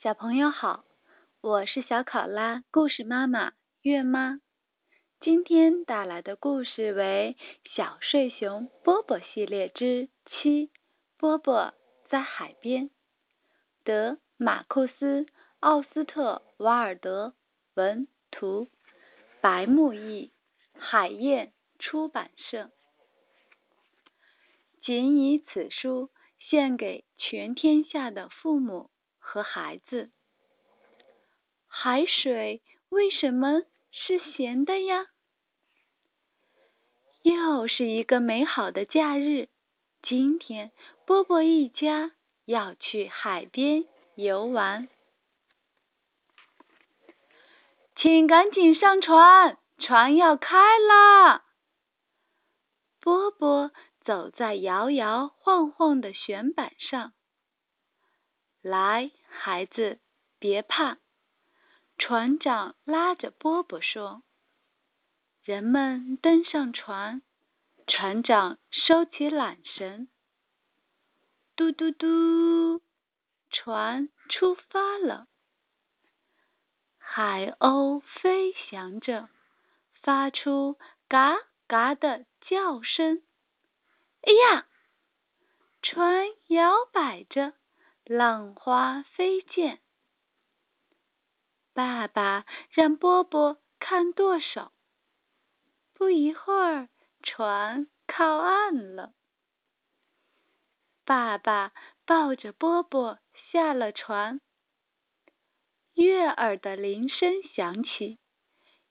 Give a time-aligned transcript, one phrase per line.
[0.00, 0.84] 小朋友好，
[1.40, 4.38] 我是小考拉故事妈妈月妈。
[5.20, 7.36] 今天带来的故事为
[7.74, 10.70] 《小睡熊波波系列之七：
[11.16, 11.74] 波波
[12.08, 12.90] 在海边》，
[13.82, 15.22] 德马库斯·
[15.58, 17.34] 奥斯特瓦尔德
[17.74, 18.68] 文图，
[19.40, 20.30] 白木易，
[20.78, 22.70] 海燕出版社。
[24.80, 28.90] 仅以此书献给全天下的父母。
[29.30, 30.10] 和孩子，
[31.66, 35.08] 海水为什么是咸的呀？
[37.20, 39.50] 又是一个美好的假日，
[40.02, 40.72] 今天
[41.04, 42.12] 波波一家
[42.46, 44.88] 要去海边游玩，
[47.96, 51.44] 请赶紧上船，船要开了！
[52.98, 53.72] 波波
[54.06, 57.12] 走在摇摇晃晃的舷板上。
[58.60, 59.12] 来，
[59.48, 59.98] 孩子，
[60.38, 60.98] 别怕。
[61.96, 64.22] 船长拉着波波说
[65.42, 67.22] ：“人们登上船，
[67.86, 70.08] 船长收起缆绳，
[71.56, 72.82] 嘟嘟嘟，
[73.48, 75.28] 船出发了。
[76.98, 79.30] 海鸥飞翔着，
[80.02, 80.76] 发出
[81.08, 83.22] 嘎嘎的叫声。
[84.20, 84.66] 哎呀，
[85.80, 87.54] 船摇摆着。”
[88.08, 89.80] 浪花飞溅，
[91.74, 94.72] 爸爸让波波看舵手。
[95.92, 96.88] 不一会儿，
[97.22, 99.12] 船靠岸了。
[101.04, 101.74] 爸爸
[102.06, 103.18] 抱着波波
[103.52, 104.40] 下了船。
[105.92, 108.18] 悦耳的铃声响起，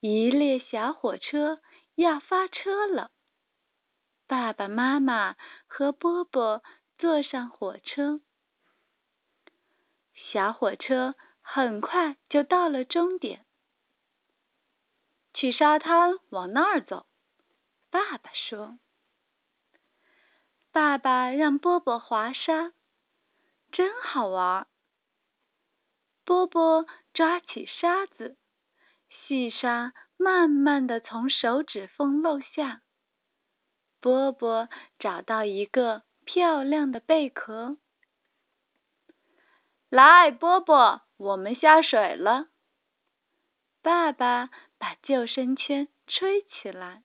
[0.00, 1.60] 一列小火车
[1.94, 3.12] 要发车了。
[4.26, 5.36] 爸爸妈妈
[5.68, 6.64] 和波波
[6.98, 8.20] 坐上火车。
[10.34, 13.46] 小火车很快就到了终点，
[15.32, 17.06] 去沙滩往那儿走。
[17.88, 18.80] 爸爸说
[20.72, 22.72] ：“爸爸让波波滑沙，
[23.70, 24.66] 真好玩。”
[26.26, 28.36] 波波抓起沙子，
[29.28, 32.82] 细沙慢慢的从手指缝漏下。
[34.00, 37.78] 波波找到一个漂亮的贝壳。
[39.94, 42.48] 来，波波，我们下水了。
[43.80, 47.04] 爸爸把救生圈吹起来。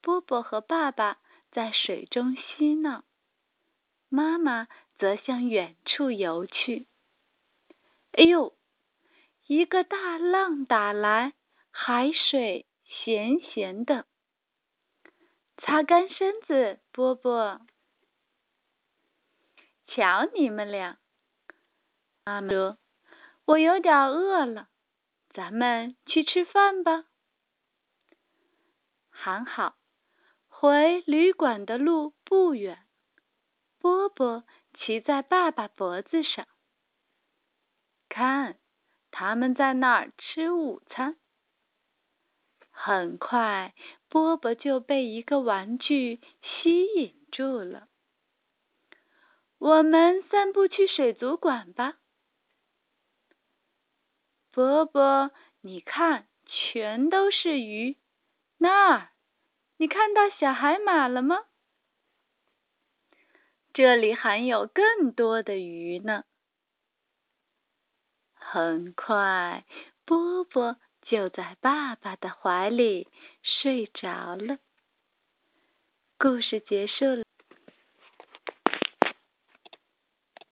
[0.00, 1.18] 波波和爸爸
[1.50, 3.02] 在水中嬉闹，
[4.08, 6.86] 妈妈则向远处游去。
[8.12, 8.56] 哎呦，
[9.48, 11.32] 一个大浪打来，
[11.72, 14.06] 海水咸咸的。
[15.56, 17.60] 擦干身子，波波。
[19.88, 21.00] 瞧你们俩。
[22.24, 22.78] 妈妈说
[23.46, 24.68] ：“我有点饿了，
[25.32, 27.04] 咱们去吃饭吧。”
[29.10, 29.76] 还好，
[30.48, 32.86] 回旅馆的路不远。
[33.78, 34.44] 波波
[34.78, 36.46] 骑在爸爸脖子上，
[38.08, 38.58] 看，
[39.10, 41.16] 他们在那儿吃午餐。
[42.70, 43.74] 很快，
[44.08, 47.88] 波波就被一个玩具吸引住了。
[49.58, 51.96] 我们散步去水族馆吧。
[54.52, 55.30] 波波，
[55.60, 57.96] 你看，全都是鱼。
[58.58, 59.10] 那儿，
[59.76, 61.44] 你看到小海马了吗？
[63.72, 66.24] 这里还有更多的鱼呢。
[68.34, 69.64] 很快，
[70.04, 73.08] 波波就在爸爸的怀里
[73.42, 74.58] 睡着了。
[76.18, 77.29] 故事结束了。